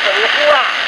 [0.00, 0.87] 怎么不啊？